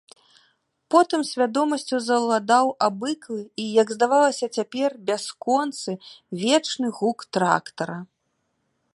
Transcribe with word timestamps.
Потым 0.93 1.21
свядомасцю 1.31 1.97
заўладаў 2.05 2.71
абыклы 2.87 3.37
і, 3.61 3.65
як 3.81 3.87
здавалася 3.97 4.47
цяпер, 4.61 4.89
бясконцы, 5.09 5.91
вечны 6.45 6.87
гук 7.01 7.19
трактара. 7.37 7.99